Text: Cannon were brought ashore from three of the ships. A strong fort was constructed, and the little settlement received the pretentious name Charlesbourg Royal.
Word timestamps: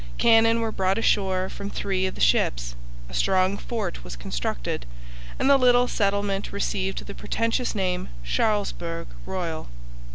Cannon 0.17 0.61
were 0.61 0.71
brought 0.71 0.97
ashore 0.97 1.47
from 1.47 1.69
three 1.69 2.07
of 2.07 2.15
the 2.15 2.21
ships. 2.21 2.73
A 3.07 3.13
strong 3.13 3.55
fort 3.55 4.03
was 4.03 4.15
constructed, 4.15 4.87
and 5.37 5.47
the 5.47 5.59
little 5.59 5.87
settlement 5.87 6.51
received 6.51 7.05
the 7.05 7.13
pretentious 7.13 7.75
name 7.75 8.09
Charlesbourg 8.23 9.09
Royal. 9.27 9.67